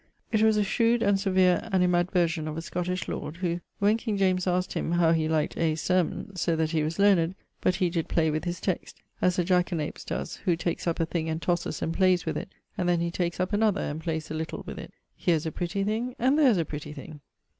[0.31, 4.47] It was a shrewd and severe animadversion of a Scotish lord, who, when king James
[4.47, 5.61] asked him how he liked bp.
[5.73, 9.37] A.'s sermon, sayd that he was learned, but he did play with his text, as
[9.37, 12.35] a Jack an apes does, who takes up a thing and tosses and playes with
[12.35, 14.91] it, and then he takes up another, and playes a little with it.
[15.15, 17.21] Here's a pretty thing, and there's a pretty thing!